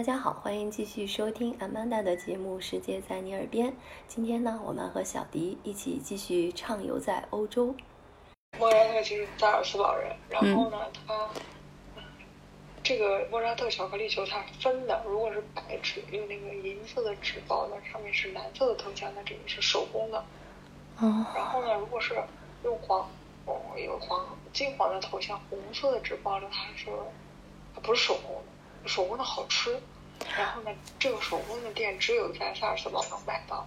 [0.00, 3.68] 大家好，欢迎继续收听 Amanda 的节目《世界在你耳边》。
[4.08, 7.74] 今天呢，我们和小迪一起继续畅游在欧洲。
[8.58, 11.28] 莫扎特其实萨尔茨堡人，然后呢，他
[12.82, 20.18] 这个莫扎特巧克力球它分的，如果是白纸用那个银色的纸包的，上面是蓝色的头像，那这个是手工的。
[21.00, 21.26] 哦。
[21.36, 22.14] 然后呢，如果是
[22.64, 23.06] 用黄，
[23.44, 26.86] 哦，有黄金黄的头像，红色的纸包的，它是
[27.74, 28.59] 它不是手工的。
[28.86, 29.80] 手工的好吃，
[30.36, 33.66] 然后呢，这个手工的店只有在萨尔茨堡能买到。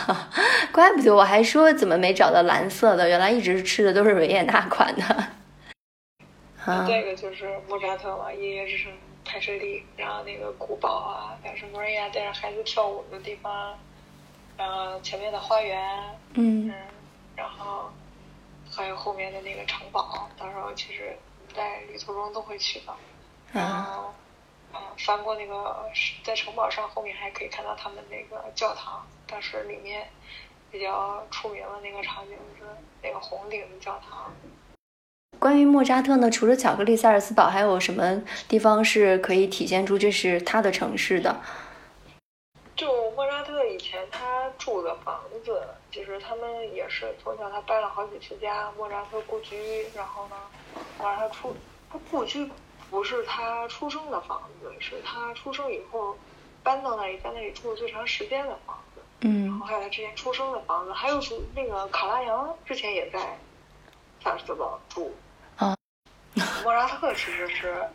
[0.72, 5.04] 怪不得我还说怎么没找到蓝色的，原来一直吃的都是维也纳款的。
[6.64, 8.90] 啊，这个就是莫扎特嘛，音乐之声
[9.24, 13.78] 拍摄地，然后那个古堡啊，还是莫瑞亚带着孩子跳舞的地方，
[14.56, 16.72] 然后前面的花园，嗯，
[17.36, 17.90] 然后
[18.70, 21.14] 还有后面的那个城堡，到时候其实
[21.54, 22.94] 在旅途中都会去的，
[23.52, 24.14] 然后。
[24.72, 25.90] 嗯，翻过那个
[26.22, 29.04] 在城堡上，后面还可以看到他们那个教堂。
[29.26, 30.08] 但是里面
[30.70, 32.64] 比较出名的那个场景是
[33.02, 34.32] 那个红顶的教堂。
[35.38, 41.40] 关于莫扎特呢，除了巧克力萨尔斯堡，还有什么地方是可以体现出这是他的城市的？
[42.76, 48.70] 就莫扎特以前他住的房子，其实他们也是从小他搬了好几次家。
[48.76, 50.36] 莫扎特故居，然后呢，
[50.98, 51.54] 完了他出
[51.90, 52.50] 他故居。
[52.90, 56.18] 不是他出生的房子，是他出生以后
[56.60, 59.00] 搬到那里，在那里住了最长时间的房子。
[59.20, 59.46] 嗯。
[59.46, 63.38] 然后还有他之前出生的房子，还有是那个卡拉扬之前也在
[64.22, 65.14] 萨尔茨堡住。
[65.56, 65.76] 啊。
[66.64, 67.88] 莫扎特其实是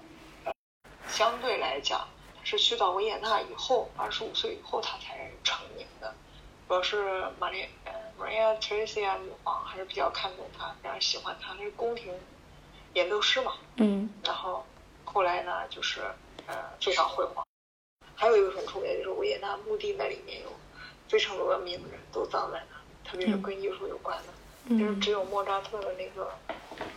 [1.08, 2.08] 相对来讲
[2.46, 6.16] 是去到维也纳以后，二十五岁以后他才成名的。
[6.70, 12.14] 主要是玛丽呃玛丽亚特蕾西亚女皇还是比较看重他，非常喜欢他，那是宫廷
[12.94, 13.52] 演奏师嘛。
[13.76, 14.10] 嗯。
[14.24, 14.66] 然后。
[15.16, 16.02] 后来呢，就是
[16.46, 17.42] 呃非常辉煌。
[18.16, 20.52] 还有一个很出名的就是维也纳墓地那里面有
[21.08, 24.78] 非常多的名人都葬在那，特别是跟艺术有关的。
[24.78, 26.26] 就是只有莫扎特的那个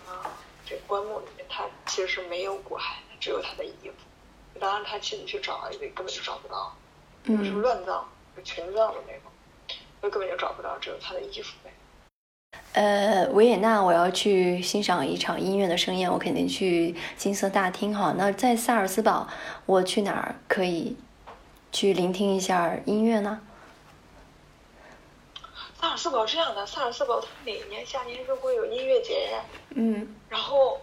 [0.08, 0.34] 啊
[0.66, 4.58] 这棺木里面，他其实是没有骨骸的，只有他的衣服。
[4.58, 6.76] 当然他妻子去找，因为根本就找不到，
[7.24, 8.08] 就是乱葬、
[8.42, 9.30] 群葬的那种，
[10.02, 11.72] 就根本就找不到，只有他的衣服呗。
[12.72, 18.14] 呃，维也纳，我要去欣赏一场音乐的盛宴，我肯定去金色大厅哈。
[18.16, 19.26] 那在萨尔斯堡，
[19.66, 20.96] 我去哪儿可以
[21.72, 23.40] 去聆听一下音乐呢？
[25.80, 30.80] 萨尔斯堡这样的，萨尔斯堡它每年夏天是会有音乐节，嗯，然后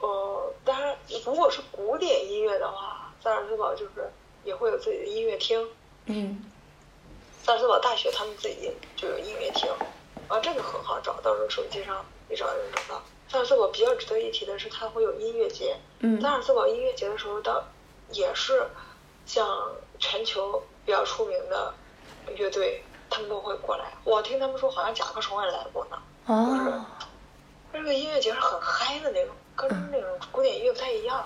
[0.00, 4.10] 呃，当然如果是古典音乐的话，萨尔斯堡就是
[4.44, 5.64] 也会有自己的音乐厅，
[6.06, 6.44] 嗯，
[7.44, 9.68] 萨尔斯堡大学他们自己就有音乐厅。
[10.32, 13.02] 啊，这个很好找，到时候手机上一找就能找到。
[13.28, 15.76] 萨尔茨堡比较值得一提的是，它会有音乐节。
[15.98, 16.18] 嗯。
[16.22, 17.62] 萨尔茨堡音乐节的时候，到
[18.12, 18.66] 也是
[19.26, 19.46] 像
[19.98, 21.74] 全球比较出名的
[22.34, 23.92] 乐队，他们都会过来。
[24.04, 25.98] 我听他们说，好像甲壳虫也来过呢。
[26.24, 26.82] 哦。
[27.70, 31.22] 这个音乐节是很嗨的那种，跟那种古典音乐不太一样。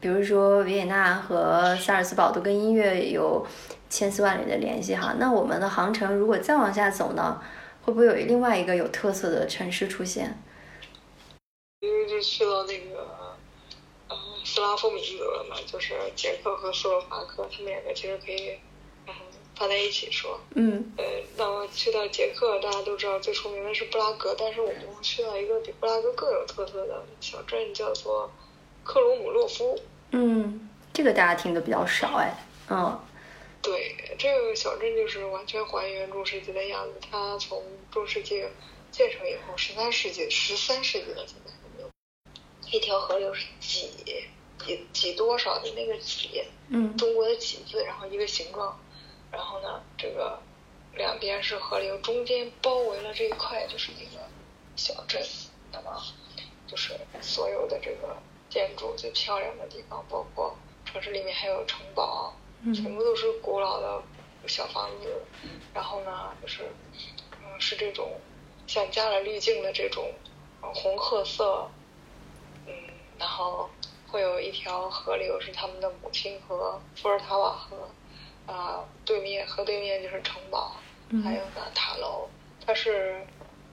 [0.00, 3.46] 比如说，维也纳和萨尔茨堡都跟音乐有
[3.88, 5.14] 千丝万缕的联系哈。
[5.16, 7.40] 那我们的航程如果再往下走呢？
[7.88, 10.38] 会不会有另外一个有特色的城市出现？
[11.80, 13.34] 因为就去到那个
[14.08, 18.58] 呃斯拉夫民族了嘛，就是捷克和斯洛伐克，他们两个其实可以
[19.06, 19.14] 嗯
[19.56, 20.38] 放在一起说。
[20.54, 20.92] 嗯。
[20.98, 21.04] 呃，
[21.38, 28.30] 那么去到捷克，大家都知道最出名的是布拉格，但是我们去到一个比布拉格更有特色的小镇，叫做
[28.84, 29.80] 克鲁姆洛夫。
[30.10, 32.36] 嗯，这个大家听的比较少哎。
[32.68, 33.00] 嗯。
[33.68, 36.94] 对，这个小镇就是完全还原中世纪的样子。
[37.10, 38.42] 它从中世纪
[38.90, 41.90] 建成以后，十三世纪，十三世纪了，现在没有。
[42.72, 43.90] 一条河流是几
[44.58, 48.80] 几几多少的那个几，嗯，中国的几字，然后一个形状，
[49.30, 50.40] 然后呢，这个
[50.94, 54.24] 两边是河流，中间包围了这一块就是那个
[54.76, 55.22] 小镇。
[55.70, 56.02] 那么，
[56.66, 58.16] 就是所有的这个
[58.48, 60.56] 建筑最漂亮的地方，包括
[60.86, 62.34] 城市里面还有城堡。
[62.74, 64.02] 全部都是古老的
[64.46, 65.22] 小房子，
[65.72, 66.62] 然后呢，就是，
[67.32, 68.20] 嗯，是这种
[68.66, 70.12] 像加了滤镜的这种
[70.60, 71.70] 红褐色，
[72.66, 72.72] 嗯，
[73.18, 73.70] 然后
[74.08, 77.88] 会有一条河流是他们的母亲河伏尔塔瓦河，
[78.52, 80.76] 啊，对面河对面就是城堡，
[81.22, 82.28] 还有呢塔楼，
[82.66, 83.24] 它是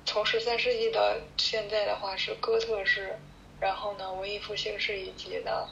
[0.06, 1.02] 从十三世纪到
[1.38, 3.18] 现在的话是哥特式，
[3.60, 5.68] 然后呢文艺复兴式以及呢。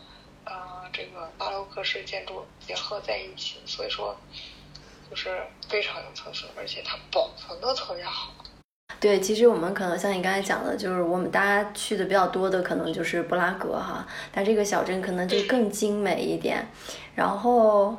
[0.45, 4.15] 啊，这个巴洛克式建筑结合在一起，所以说
[5.09, 8.33] 就是非常有特色，而且它保存的特别好。
[8.99, 16.67] 对，其实我们可能像你刚才讲的，就是我们大家去的比较多的，可能就是布拉格哈，但这个小镇可能就更精美一点。
[17.15, 17.97] 然后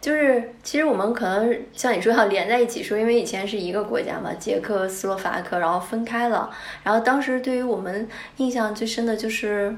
[0.00, 6.54] 就是，其实我们可能像你说要连在一起说，因为以前是一个国家嘛，捷克斯洛伐克，然后分开了。
[6.82, 9.76] 然后当时对于我们印象最深的就是。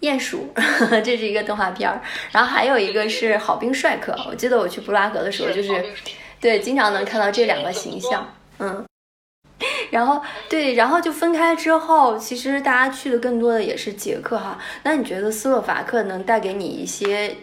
[0.00, 0.52] 鼹鼠，
[1.04, 2.00] 这是一个动画片儿，
[2.30, 4.16] 然后还有一个是好兵帅克。
[4.28, 5.84] 我记得我去布拉格的时候，就是
[6.40, 8.84] 对，经常能看到这两个形象，嗯。
[9.90, 14.56] 然后对，然后就分开之后，其实大家去的更多的也是捷克哈。
[14.84, 17.34] 那你觉得斯洛伐克能带给你一些，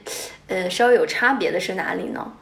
[0.47, 2.33] 呃，稍微有差别的是哪里呢？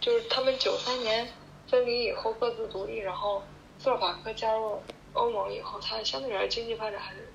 [0.00, 1.26] 就是他们九三年
[1.70, 3.42] 分离以后各自独立，然后
[3.78, 4.82] 斯洛伐克加入
[5.14, 7.28] 欧盟以后，它相对来说经济发展还是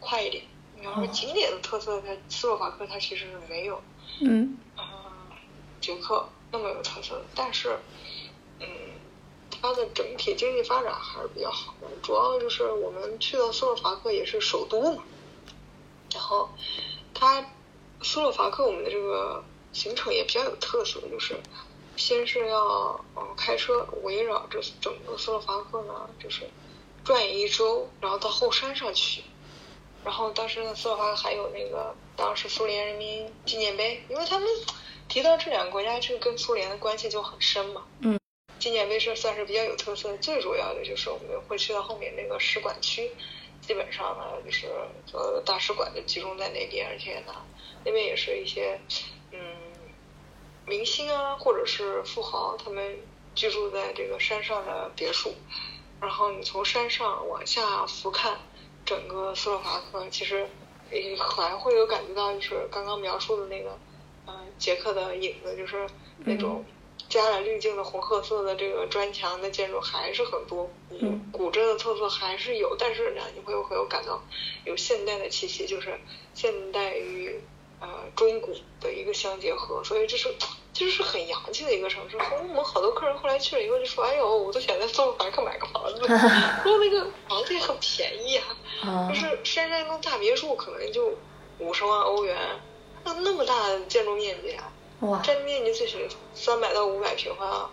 [0.00, 0.42] 快一点。
[0.80, 3.82] 你要说景点的特色，它斯洛伐克它其实是没有，
[4.22, 4.84] 嗯，呃，
[5.78, 7.78] 捷克那么有特色，但是，
[8.60, 8.66] 嗯，
[9.50, 11.88] 它的整体经济发展还是比较好的。
[12.02, 15.02] 主要就是我们去到斯洛伐克也是首都嘛，
[16.14, 16.48] 然后
[17.12, 17.44] 它
[18.00, 19.44] 斯洛伐克我们的这个
[19.74, 21.38] 行程也比较有特色，就是
[21.96, 26.48] 先是要嗯开车围绕着整个斯洛伐克呢，就是
[27.04, 29.22] 转一周，然后到后山上去。
[30.04, 34.48] 然后当时的策划还有那个当时苏联人民纪念碑，因为他们
[35.08, 37.84] 提到这两个国家，这个跟苏联的关系就很深嘛。
[38.00, 38.18] 嗯。
[38.58, 43.10] 纪念碑是算是比较有特色的，最主要的就是我们会去到后面那个使馆区，
[43.62, 44.66] 基本上呢就是
[45.14, 47.34] 呃大使馆就集中在那边，而且呢
[47.86, 48.78] 那边也是一些
[49.32, 49.38] 嗯
[50.66, 52.98] 明星啊或者是富豪他们
[53.34, 55.34] 居住在这个山上的别墅，
[55.98, 58.34] 然后你从山上往下俯瞰。
[58.90, 60.48] 整个斯洛伐克其实
[60.90, 63.78] 也还会有感觉到，就是刚刚描述的那个，
[64.26, 65.88] 呃，捷克的影子，就是
[66.24, 66.64] 那种
[67.08, 74.20] 加了滤镜的红褐色的这个砖墙的建筑还是很多，嗯，古镇的特色还是有，但是呢，你会会有感到
[74.64, 75.96] 有现代的气息，就是
[76.34, 77.40] 现代与
[77.78, 80.34] 呃中古的一个相结合，所以这是
[80.80, 82.16] 其实是很洋气的一个城市。
[82.16, 91.12] 我们好多客人后来去了以后就说：“哎呦，我都想在斯洛伐克买个房子， 说那个房子也很便宜啊。”就是山上一栋大别墅，可能就
[91.58, 92.34] 五十万欧元，
[93.04, 94.72] 那那么大的建筑面积啊！
[95.22, 95.98] 占地面积最少
[96.32, 97.70] 三百到五百平方啊！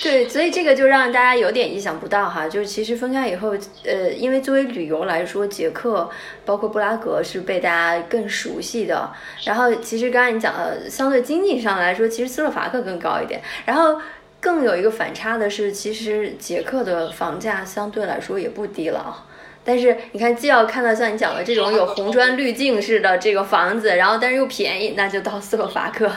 [0.00, 2.48] 对，所以这个就让大家有点意想不到哈。
[2.48, 6.08] 就是其实分开以后，呃，因为作为旅游来说，捷克
[6.44, 9.10] 包括布拉格是被大家更熟悉的。
[9.44, 13.40] 然后其实刚才你讲的，相对经济上来说，其实斯洛伐克更高一点。
[13.64, 14.00] 然后
[14.40, 19.26] 更有一个反差的是，其实捷克的房价相对来说也不低了啊。
[19.64, 26.08] 但是你看，既要看到像你讲的这种有红砖滤镜式的这个房子，然后但是又便宜，那就到斯洛伐克。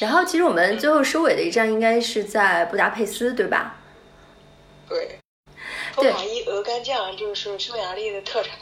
[0.00, 3.76] 然后其实我们最后收尾的一站应该是在布达佩斯，对吧？
[4.88, 5.18] 对。
[5.94, 8.56] 托马伊鹅肝酱就是匈牙利的特产。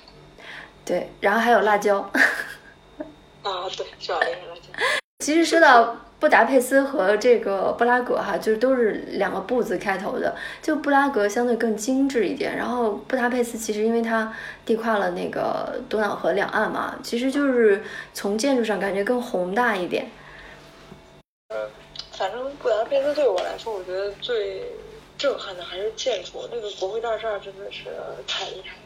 [0.84, 1.98] 对，然后还有辣椒。
[3.42, 4.62] 啊，对，匈牙利的辣椒。
[5.24, 5.96] 其实说到。
[6.20, 10.36] 布达佩斯和这个布拉格哈，就是都是两个布字开头的。
[10.60, 14.30] 就布拉格相对更精致一点，然后布达佩斯其实因为它
[14.66, 20.10] 地跨了那个多瑙河两岸嘛，其实就是从建筑上感觉更宏大一点。
[21.50, 21.68] 呃，
[22.12, 24.62] 反正布达佩斯对我来说，我觉得最
[25.18, 27.86] 震撼的还是建筑，那个国会大厦真的是
[28.24, 28.76] 太厉害。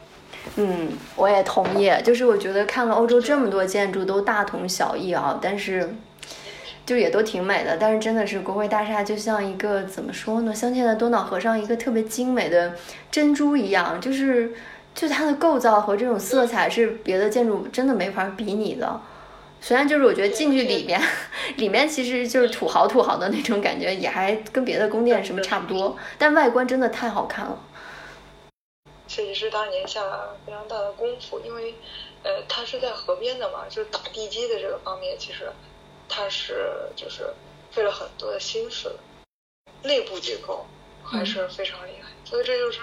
[0.55, 1.91] 嗯，我也同意。
[2.03, 5.95] 就是我觉得看了欧洲这么多建筑都大同小异啊，但是。
[6.87, 12.75] 就也都挺美的，但是真的是国会大厦就像一个怎么说呢，镶嵌在多瑙河上一个特别精美的
[13.09, 14.53] 珍珠一样，就是
[14.93, 19.01] 就它的构造和这种色彩是别的建筑真的没法比拟的。
[19.65, 21.01] 虽然就是我觉得进去里面，
[21.57, 27.57] 里面其实就是土豪土豪的那种感觉，也还跟别的宫殿什么差不多，但外观真的太好看了。
[29.07, 31.73] 设计师当年下了非常大的功夫，因为
[32.21, 35.51] 呃，他是在河边的嘛，就是打地基的这个方面其实。
[36.07, 37.33] 他是就是
[37.71, 38.95] 费了很多的心思，
[39.81, 40.63] 内部结构
[41.03, 42.79] 还是非常厉害，所以这就是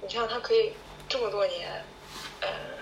[0.00, 0.72] 你像他可以
[1.08, 1.84] 这么多年，
[2.40, 2.48] 嗯，
[2.80, 2.81] 有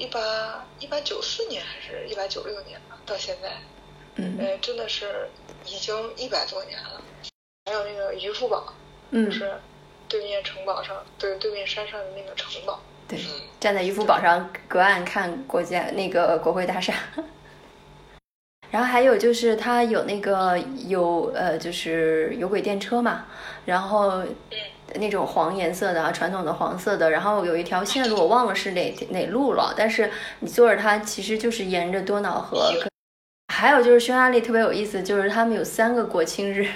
[0.00, 3.52] 一八一八九四年还是一八九六年吧，到现在，
[4.14, 5.28] 嗯，呃，真的是
[5.66, 7.02] 已经一百多年了。
[7.66, 8.72] 还有那个渔夫堡，
[9.10, 9.52] 嗯，就是
[10.08, 13.18] 对面城堡上，对对面山上的那个城堡，对，
[13.60, 16.94] 站在渔夫堡上隔岸看国家那个国会大厦。
[18.72, 23.26] 然后还有就是它有那个有呃，就是有轨电车嘛，
[23.66, 24.24] 然后
[24.96, 32.72] 那种黄颜色的啊，传统的黄色的，然后有一条线路我忘了是哪哪路了，但是你坐着它其实就是沿着多瑙河。
[33.52, 36.66] 还有就是匈牙利特别有意思，就是他们有三个国庆日，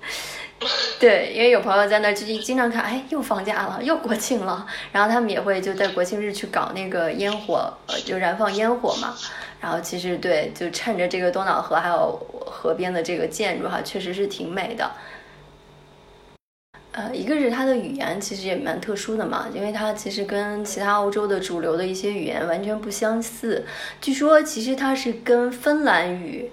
[0.98, 9.14] 对，因为有朋友在那儿就经常看，哎，又放假了，又国庆了，然后他们也会就在国庆日去搞那个烟火，呃，就燃放烟火嘛。
[9.60, 14.90] 然后其实对，就趁着这个多瑙河还有河边的这个建筑哈，确实是挺美的。
[16.96, 23.66] 呃，一个是它的语言其实也蛮特殊的嘛，因为它其实跟其他欧洲的主流的一些语言完全不相似。
[24.00, 26.50] 据说其实它是跟芬兰语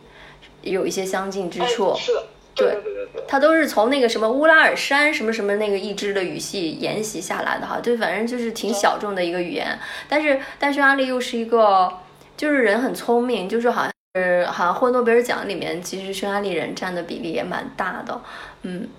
[0.62, 1.96] 有一些相近之处。
[1.98, 2.24] 是的，
[2.56, 3.24] 对对对对。
[3.26, 9.80] 它都是从那个什么乌拉尔山什么什么那个一支的语系沿袭下来的哈，就，反正就是挺小众的一个语言。
[10.10, 11.90] 但是，但匈牙利又是一个，
[12.36, 18.22] 就是人很聪明，就是好像是好像获诺贝尔奖里面，其实匈牙利人占的比例也蛮大的，
[18.64, 18.90] 嗯。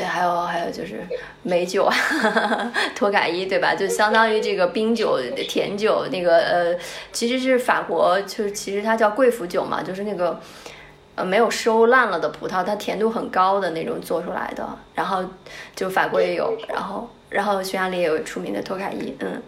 [0.00, 1.06] 对，还有还有就是
[1.42, 1.94] 美酒啊，
[2.96, 3.74] 托卡伊，对吧？
[3.74, 6.74] 就相当于这个冰酒、甜酒，那个呃，
[7.12, 10.40] 其实是法国，就是其实它叫贵腐酒嘛，就是那个
[11.16, 14.66] 呃没有收烂了的葡萄，它甜度很高的那种做出来的。
[14.94, 15.22] 然后
[15.76, 19.42] 就法国也有，然后然后匈牙利也有出名的托卡伊，嗯。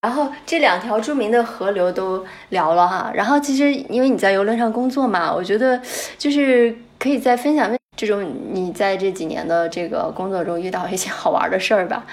[0.00, 5.78] 然后这两条著名的河流都聊了哈，然后其实因为你在游轮上工作嘛，我觉得
[6.16, 7.76] 就是可以再分享。
[7.96, 12.06] 这种你在这几年的这个工作中遇到一些好玩的事儿吧？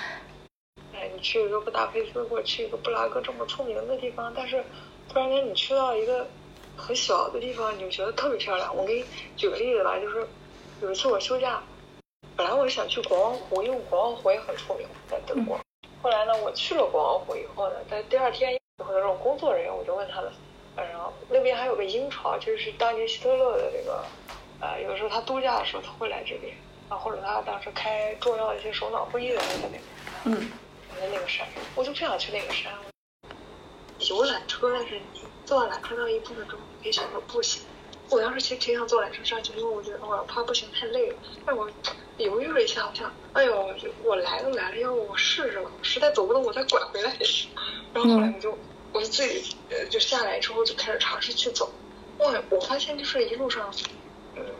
[0.93, 4.63] 哎，你去一个布达佩斯或者去一个布拉格这么出名的地方，但是
[5.07, 6.25] 突然间你去到一个
[6.75, 8.75] 很小的地方，你就觉得特别漂亮。
[8.75, 9.05] 我给你
[9.37, 10.27] 举个例子吧，就是
[10.81, 11.61] 有一次我休假，
[12.35, 15.59] 本来我想去国王湖，因为国王湖也很出名，在德国。
[16.01, 20.31] 后来呢，我去了国王湖以后呢，在第二天，有那种工作人员，我就问他们，
[20.75, 24.03] 然后那边还有个鹰巢，就是当年希特勒的这个。
[24.61, 26.55] 呃，有时候他度假的时候他会来这边，
[26.89, 29.81] 啊，或者他当时开重要的一些首脑会议的时候在那边，
[30.25, 30.51] 嗯，
[30.99, 32.71] 在那个山，我就不想去那个山。
[33.99, 37.63] 有缆车，但是你坐缆车到一部分之后，你可以选择步行。
[38.09, 41.17] 我当时其实挺想坐缆车上去，因为我觉得我怕步行太累了。
[41.45, 41.69] 但我
[42.17, 45.69] 犹豫了一下，我想，哎呦，我来都来了，要不我试试吧？
[45.83, 47.49] 实在走不动，我再拐回来也行。
[47.93, 48.57] 然后后来我就，
[48.93, 51.71] 我就自己呃，就下来之后就开始尝试去走。
[52.19, 53.71] 哇，我发现就是一路上。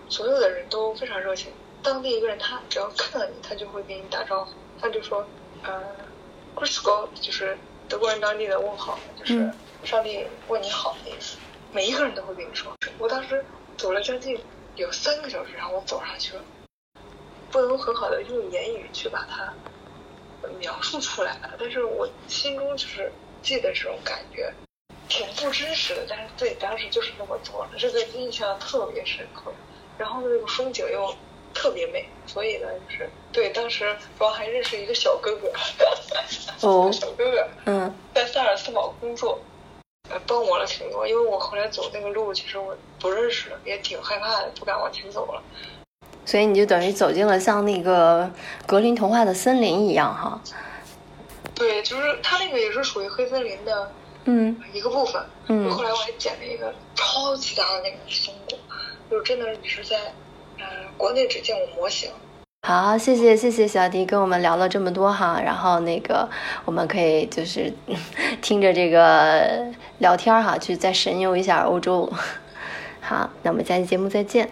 [0.09, 1.51] 所有的人都非常热情。
[1.81, 4.51] 当地一个人，他只要看到你，他就会给你打招呼。
[4.81, 5.25] 他就说
[5.63, 5.81] ：“呃
[6.55, 7.57] c r i s g o 就是
[7.87, 9.49] 德国人当地的问好，就是
[9.83, 11.37] 上帝问你好的意思。
[11.71, 12.73] 每一个人都会跟你说。
[12.97, 13.45] 我当时
[13.77, 14.37] 走了将近
[14.75, 16.43] 有三个小时，然后我走上去了，
[17.51, 19.53] 不能很好的用言语去把它
[20.59, 24.51] 描述出来了，但是我心中就是记得这种感觉。”
[25.09, 29.51] 挺不真实的，但是自己当时就是那么做了，这个印象特别深刻。
[29.99, 31.13] 然后呢，那个风景又
[31.53, 35.51] 特别美，所以呢，就是对当时主要还认识一个小哥哥，
[36.61, 39.37] 哦， 小哥哥，嗯，在萨尔茨堡工作，
[40.09, 41.05] 呃，帮我了挺多。
[41.05, 45.43] 因为我后来走那个路，其实我不认识，也挺害怕的，不敢往前走了。
[46.25, 48.31] 所以你就等于走进了像那个
[48.65, 50.41] 格林童话的森林一样，哈。
[51.53, 53.91] 对，就是它那个也是属于黑森林的。
[54.25, 55.21] 嗯，一个部分。
[55.47, 58.48] 嗯，后来我还捡了一个超级大的那个松果，
[59.09, 59.95] 就真的你是在，
[60.57, 60.63] 嗯，
[60.97, 62.09] 国内只见过模型。
[62.67, 66.29] 好，谢谢谢谢小迪跟我们聊了这么多哈，然后那个
[66.65, 67.73] 我们可以就是
[68.41, 69.65] 听着这个
[69.99, 72.11] 聊天哈，去再神游一下欧洲。
[73.01, 74.49] 好，那我们下期节目再见。